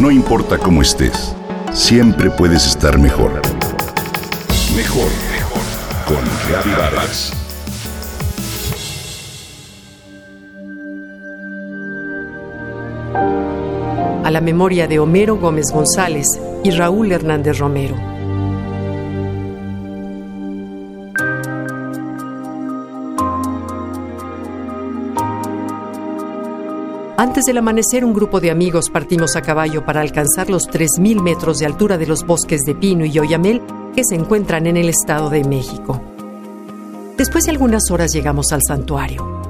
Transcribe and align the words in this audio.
No 0.00 0.10
importa 0.10 0.56
cómo 0.56 0.80
estés, 0.80 1.36
siempre 1.74 2.30
puedes 2.30 2.66
estar 2.66 2.98
mejor. 2.98 3.32
Mejor, 4.74 5.10
mejor. 5.30 5.60
Con 6.06 6.74
Vargas. 6.74 7.34
A 14.24 14.30
la 14.30 14.40
memoria 14.40 14.88
de 14.88 14.98
Homero 14.98 15.36
Gómez 15.36 15.66
González 15.70 16.26
y 16.64 16.70
Raúl 16.70 17.12
Hernández 17.12 17.58
Romero. 17.58 18.19
Antes 27.20 27.44
del 27.44 27.58
amanecer, 27.58 28.02
un 28.02 28.14
grupo 28.14 28.40
de 28.40 28.50
amigos 28.50 28.88
partimos 28.88 29.36
a 29.36 29.42
caballo 29.42 29.84
para 29.84 30.00
alcanzar 30.00 30.48
los 30.48 30.70
3.000 30.70 31.20
metros 31.20 31.58
de 31.58 31.66
altura 31.66 31.98
de 31.98 32.06
los 32.06 32.24
bosques 32.24 32.62
de 32.62 32.74
pino 32.74 33.04
y 33.04 33.18
oyamel 33.18 33.60
que 33.94 34.04
se 34.04 34.14
encuentran 34.14 34.66
en 34.66 34.78
el 34.78 34.88
Estado 34.88 35.28
de 35.28 35.44
México. 35.44 36.00
Después 37.18 37.44
de 37.44 37.50
algunas 37.50 37.90
horas 37.90 38.14
llegamos 38.14 38.52
al 38.52 38.62
santuario. 38.66 39.42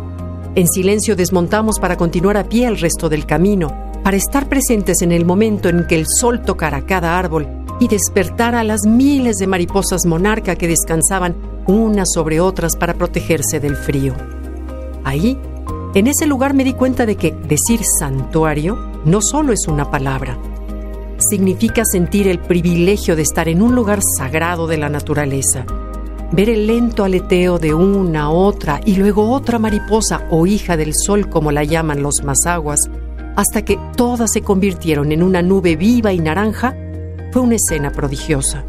En 0.56 0.66
silencio 0.66 1.14
desmontamos 1.14 1.78
para 1.78 1.97
continuar 1.97 2.38
a 2.38 2.48
pie 2.48 2.66
el 2.66 2.77
resto 2.77 3.09
del 3.09 3.25
camino, 3.25 3.92
para 4.02 4.16
estar 4.16 4.48
presentes 4.48 5.00
en 5.02 5.12
el 5.12 5.25
momento 5.25 5.69
en 5.69 5.87
que 5.87 5.95
el 5.95 6.06
sol 6.09 6.42
tocara 6.42 6.84
cada 6.84 7.16
árbol 7.20 7.47
y 7.78 7.87
despertara 7.87 8.59
a 8.59 8.64
las 8.64 8.84
miles 8.84 9.37
de 9.37 9.47
mariposas 9.47 10.06
monarca 10.06 10.56
que 10.56 10.66
descansaban 10.66 11.37
unas 11.69 12.09
sobre 12.12 12.41
otras 12.41 12.75
para 12.75 12.95
protegerse 12.95 13.61
del 13.61 13.77
frío. 13.77 14.16
Ahí 15.05 15.39
en 15.92 16.06
ese 16.06 16.26
lugar 16.26 16.54
me 16.54 16.62
di 16.62 16.72
cuenta 16.72 17.04
de 17.04 17.16
que 17.16 17.32
decir 17.32 17.80
santuario 17.98 18.78
no 19.04 19.20
solo 19.20 19.52
es 19.52 19.66
una 19.66 19.90
palabra, 19.90 20.38
significa 21.18 21.84
sentir 21.84 22.28
el 22.28 22.38
privilegio 22.38 23.16
de 23.16 23.22
estar 23.22 23.48
en 23.48 23.60
un 23.60 23.74
lugar 23.74 24.00
sagrado 24.16 24.69
de 24.69 24.77
la 24.77 24.88
naturaleza, 24.88 25.66
ver 26.30 26.48
el 26.48 26.69
lento 26.69 27.02
aleteo 27.02 27.58
de 27.58 27.74
una, 27.74 28.30
otra 28.30 28.80
y 28.84 28.94
luego 28.97 29.30
otra 29.32 29.58
mariposa 29.58 30.27
o 30.30 30.47
hija 30.47 30.77
del 30.77 30.92
sol 30.94 31.28
como 31.28 31.50
la 31.50 31.64
llaman 31.64 32.04
los 32.04 32.22
mazaguas, 32.22 32.78
hasta 33.34 33.62
que 33.64 33.77
todas 33.97 34.30
se 34.32 34.42
convirtieron 34.42 35.10
en 35.10 35.25
una 35.25 35.42
nube 35.42 35.75
viva 35.75 36.12
y 36.12 36.20
naranja, 36.20 36.77
fue 37.32 37.42
una 37.42 37.56
escena 37.56 37.91
prodigiosa. 37.91 38.64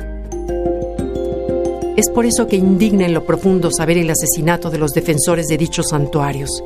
Es 1.97 2.09
por 2.09 2.25
eso 2.25 2.47
que 2.47 2.55
indigna 2.55 3.05
en 3.05 3.13
lo 3.13 3.25
profundo 3.25 3.69
saber 3.69 3.99
el 3.99 4.09
asesinato 4.09 4.71
de 4.71 4.79
los 4.79 4.91
defensores 4.91 5.45
de 5.47 5.57
dichos 5.57 5.89
santuarios 5.89 6.63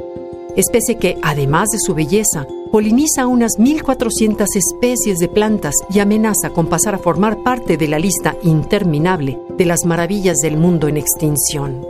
especie 0.55 0.97
que, 0.97 1.17
además 1.21 1.69
de 1.69 1.79
su 1.79 1.93
belleza, 1.93 2.47
poliniza 2.71 3.27
unas 3.27 3.53
1.400 3.57 4.47
especies 4.55 5.19
de 5.19 5.27
plantas 5.27 5.75
y 5.89 5.99
amenaza 5.99 6.49
con 6.49 6.67
pasar 6.67 6.95
a 6.95 6.99
formar 6.99 7.43
parte 7.43 7.77
de 7.77 7.87
la 7.87 7.99
lista 7.99 8.35
interminable 8.43 9.39
de 9.57 9.65
las 9.65 9.85
maravillas 9.85 10.37
del 10.37 10.57
mundo 10.57 10.87
en 10.87 10.97
extinción. 10.97 11.85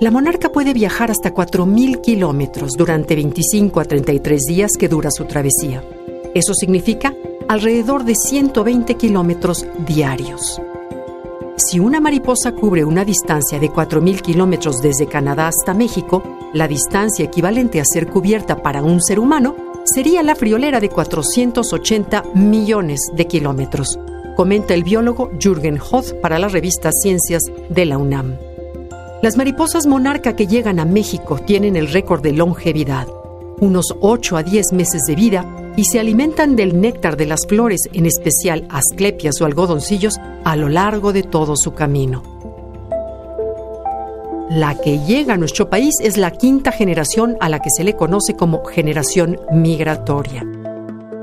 La 0.00 0.10
monarca 0.10 0.50
puede 0.50 0.72
viajar 0.72 1.10
hasta 1.10 1.34
4.000 1.34 2.00
kilómetros 2.00 2.72
durante 2.72 3.14
25 3.14 3.80
a 3.80 3.84
33 3.84 4.40
días 4.48 4.70
que 4.78 4.88
dura 4.88 5.10
su 5.10 5.26
travesía. 5.26 5.84
Eso 6.34 6.54
significa 6.54 7.14
alrededor 7.48 8.04
de 8.04 8.14
120 8.14 8.94
kilómetros 8.94 9.66
diarios. 9.86 10.60
Si 11.62 11.78
una 11.78 12.00
mariposa 12.00 12.52
cubre 12.52 12.86
una 12.86 13.04
distancia 13.04 13.58
de 13.58 13.70
4.000 13.70 14.22
kilómetros 14.22 14.80
desde 14.80 15.06
Canadá 15.06 15.48
hasta 15.48 15.74
México, 15.74 16.22
la 16.54 16.66
distancia 16.66 17.26
equivalente 17.26 17.82
a 17.82 17.84
ser 17.84 18.08
cubierta 18.08 18.62
para 18.62 18.82
un 18.82 19.02
ser 19.02 19.18
humano 19.18 19.54
sería 19.84 20.22
la 20.22 20.34
friolera 20.34 20.80
de 20.80 20.88
480 20.88 22.24
millones 22.34 23.00
de 23.14 23.26
kilómetros, 23.26 23.98
comenta 24.36 24.72
el 24.72 24.84
biólogo 24.84 25.30
Jürgen 25.38 25.78
Hoth 25.78 26.14
para 26.22 26.38
la 26.38 26.48
revista 26.48 26.92
Ciencias 26.92 27.42
de 27.68 27.84
la 27.84 27.98
UNAM. 27.98 28.38
Las 29.20 29.36
mariposas 29.36 29.86
monarca 29.86 30.34
que 30.34 30.46
llegan 30.46 30.80
a 30.80 30.86
México 30.86 31.38
tienen 31.40 31.76
el 31.76 31.92
récord 31.92 32.22
de 32.22 32.32
longevidad, 32.32 33.06
unos 33.60 33.94
8 34.00 34.36
a 34.36 34.42
10 34.42 34.72
meses 34.72 35.02
de 35.06 35.14
vida 35.14 35.72
y 35.76 35.84
se 35.84 36.00
alimentan 36.00 36.56
del 36.56 36.80
néctar 36.80 37.16
de 37.16 37.26
las 37.26 37.46
flores, 37.46 37.82
en 37.92 38.06
especial 38.06 38.66
asclepias 38.70 39.40
o 39.40 39.44
algodoncillos, 39.44 40.16
a 40.44 40.56
lo 40.56 40.68
largo 40.68 41.12
de 41.12 41.22
todo 41.22 41.56
su 41.56 41.72
camino. 41.72 42.22
La 44.50 44.74
que 44.74 44.98
llega 44.98 45.34
a 45.34 45.36
nuestro 45.36 45.70
país 45.70 45.94
es 46.02 46.16
la 46.16 46.32
quinta 46.32 46.72
generación 46.72 47.36
a 47.40 47.48
la 47.48 47.60
que 47.60 47.70
se 47.70 47.84
le 47.84 47.94
conoce 47.94 48.34
como 48.34 48.64
generación 48.64 49.38
migratoria. 49.52 50.44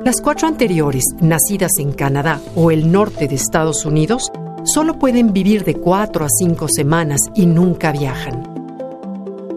Las 0.06 0.22
cuatro 0.22 0.48
anteriores, 0.48 1.04
nacidas 1.20 1.74
en 1.80 1.92
Canadá 1.92 2.40
o 2.56 2.72
el 2.72 2.90
norte 2.90 3.28
de 3.28 3.36
Estados 3.36 3.86
Unidos, 3.86 4.32
solo 4.64 4.98
pueden 4.98 5.34
vivir 5.34 5.66
de 5.66 5.76
cuatro 5.76 6.24
a 6.24 6.30
cinco 6.30 6.68
semanas 6.70 7.20
y 7.36 7.46
nunca 7.46 7.92
viajan. 7.92 8.57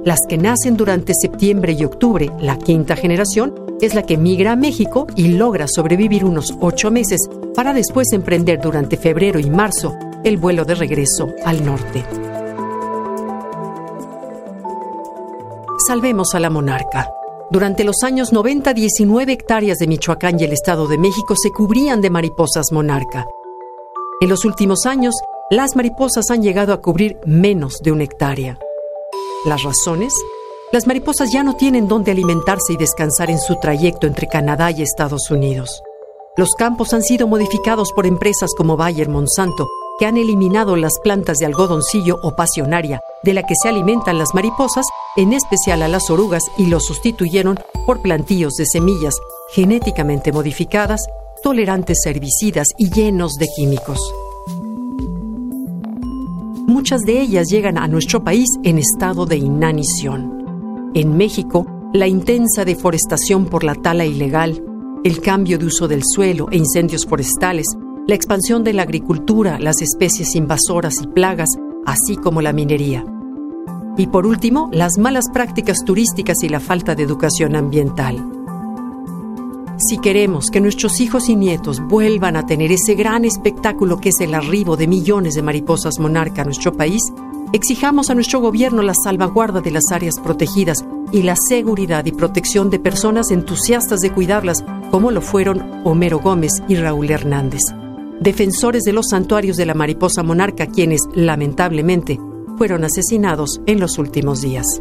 Las 0.03 0.21
que 0.27 0.39
nacen 0.39 0.79
durante 0.79 1.13
septiembre 1.15 1.75
y 1.79 1.85
octubre, 1.85 2.31
la 2.41 2.57
quinta 2.57 2.97
generación, 2.97 3.55
es 3.83 3.95
la 3.95 4.03
que 4.03 4.17
migra 4.17 4.53
a 4.53 4.57
México 4.57 5.07
y 5.15 5.29
logra 5.29 5.67
sobrevivir 5.69 6.25
unos 6.25 6.55
ocho 6.61 6.91
meses 6.91 7.21
para 7.55 7.75
después 7.75 8.11
emprender 8.13 8.61
durante 8.63 8.97
febrero 8.97 9.39
y 9.39 9.51
marzo 9.51 9.95
el 10.25 10.39
vuelo 10.39 10.65
de 10.65 10.75
regreso 10.75 11.29
al 11.45 11.65
norte. 11.67 12.03
Salvemos 15.87 16.35
a 16.35 16.41
la 16.41 16.49
monarca. 16.49 17.11
Durante 17.51 17.85
los 17.85 18.03
años 18.03 18.33
90, 18.33 18.73
19 18.73 19.33
hectáreas 19.33 19.77
de 19.79 19.87
Michoacán 19.87 20.41
y 20.41 20.45
el 20.45 20.53
Estado 20.53 20.87
de 20.87 20.97
México 20.97 21.35
se 21.37 21.51
cubrían 21.51 22.01
de 22.01 22.09
mariposas 22.09 22.73
monarca. 22.73 23.27
En 24.23 24.31
los 24.31 24.47
últimos 24.47 24.87
años, 24.87 25.15
las 25.51 25.77
mariposas 25.77 26.31
han 26.31 26.43
llegado 26.43 26.73
a 26.73 26.81
cubrir 26.81 27.19
menos 27.27 27.81
de 27.83 27.93
una 27.93 28.05
hectárea. 28.05 28.59
¿Las 29.47 29.63
razones? 29.63 30.13
Las 30.71 30.87
mariposas 30.87 31.33
ya 31.33 31.43
no 31.43 31.57
tienen 31.57 31.89
dónde 31.89 32.11
alimentarse 32.11 32.75
y 32.75 32.77
descansar 32.77 33.31
en 33.31 33.39
su 33.39 33.57
trayecto 33.57 34.07
entre 34.07 34.27
Canadá 34.27 34.71
y 34.71 34.83
Estados 34.83 35.31
Unidos. 35.31 35.83
Los 36.37 36.51
campos 36.59 36.93
han 36.93 37.03
sido 37.03 37.27
modificados 37.27 37.91
por 37.93 38.05
empresas 38.05 38.51
como 38.55 38.77
Bayer 38.77 39.09
Monsanto, 39.09 39.67
que 39.99 40.05
han 40.05 40.19
eliminado 40.19 40.77
las 40.77 40.99
plantas 41.03 41.39
de 41.39 41.47
algodoncillo 41.47 42.19
o 42.23 42.37
pasionaria, 42.37 43.01
de 43.23 43.33
la 43.33 43.45
que 43.45 43.55
se 43.55 43.71
alimentan 43.71 44.19
las 44.19 44.35
mariposas, 44.35 44.85
en 45.17 45.33
especial 45.33 45.83
a 45.83 45.89
las 45.89 46.11
orugas, 46.11 46.43
y 46.59 46.67
los 46.67 46.85
sustituyeron 46.85 47.59
por 47.87 48.03
plantíos 48.03 48.57
de 48.57 48.67
semillas 48.67 49.15
genéticamente 49.53 50.33
modificadas, 50.33 51.01
tolerantes 51.43 52.05
a 52.05 52.11
herbicidas 52.11 52.69
y 52.77 52.91
llenos 52.91 53.37
de 53.37 53.49
químicos. 53.57 54.01
Muchas 56.71 57.01
de 57.01 57.21
ellas 57.21 57.49
llegan 57.51 57.77
a 57.79 57.89
nuestro 57.89 58.23
país 58.23 58.49
en 58.63 58.79
estado 58.79 59.27
de 59.27 59.37
inanición. 59.37 60.93
En 60.95 61.17
México, 61.17 61.67
la 61.93 62.07
intensa 62.07 62.65
deforestación 62.65 63.47
por 63.47 63.65
la 63.65 63.75
tala 63.75 64.07
ilegal, 64.07 64.63
el 65.03 65.21
cambio 65.21 65.59
de 65.59 65.67
uso 65.67 65.89
del 65.89 66.03
suelo 66.05 66.47
e 66.53 66.59
incendios 66.59 67.07
forestales, 67.07 67.67
la 68.07 68.15
expansión 68.15 68.63
de 68.63 68.73
la 68.73 68.83
agricultura, 68.83 69.59
las 69.59 69.83
especies 69.83 70.37
invasoras 70.37 71.03
y 71.03 71.09
plagas, 71.09 71.49
así 71.87 72.15
como 72.15 72.41
la 72.41 72.53
minería. 72.53 73.05
Y 73.97 74.07
por 74.07 74.25
último, 74.25 74.69
las 74.73 74.97
malas 74.97 75.25
prácticas 75.33 75.85
turísticas 75.85 76.45
y 76.45 76.49
la 76.49 76.61
falta 76.61 76.95
de 76.95 77.03
educación 77.03 77.57
ambiental. 77.57 78.40
Si 79.89 79.99
queremos 79.99 80.51
que 80.51 80.61
nuestros 80.61 81.01
hijos 81.01 81.29
y 81.29 81.37
nietos 81.37 81.81
vuelvan 81.81 82.37
a 82.37 82.47
tener 82.47 82.71
ese 82.71 82.95
gran 82.95 83.25
espectáculo 83.25 83.99
que 83.99 84.11
es 84.11 84.21
el 84.21 84.35
arribo 84.35 84.77
de 84.77 84.87
millones 84.87 85.35
de 85.35 85.43
mariposas 85.43 85.99
monarca 85.99 86.43
a 86.43 86.45
nuestro 86.45 86.73
país, 86.73 87.03
Exijamos 87.53 88.11
a 88.11 88.15
nuestro 88.15 88.41
gobierno 88.41 88.81
la 88.81 88.95
salvaguarda 88.95 89.61
de 89.61 89.73
las 89.73 89.91
áreas 89.91 90.21
protegidas 90.21 90.85
y 91.11 91.23
la 91.23 91.35
seguridad 91.35 92.05
y 92.07 92.13
protección 92.13 92.71
de 92.71 92.79
personas 92.79 93.33
entusiastas 93.33 94.01
de 94.01 94.13
cuidarlas, 94.13 94.65
como 94.93 95.11
lo 95.11 95.21
fueron 95.21 95.83
Homero 95.85 96.21
Gómez 96.21 96.63
y 96.69 96.77
Raúl 96.77 97.11
Hernández, 97.11 97.63
defensores 98.21 98.85
de 98.85 98.93
los 98.93 99.09
santuarios 99.09 99.57
de 99.57 99.67
la 99.67 99.75
mariposa 99.75 100.23
monarca, 100.23 100.67
quienes, 100.67 101.03
lamentablemente, 101.13 102.21
fueron 102.57 102.85
asesinados 102.85 103.61
en 103.67 103.81
los 103.81 103.99
últimos 103.99 104.43
días. 104.43 104.81